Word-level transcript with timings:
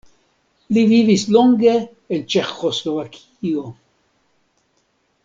Li 0.77 0.83
vivis 0.91 1.25
longe 1.35 1.75
en 2.17 2.25
Ĉeĥoslovakio. 2.35 3.67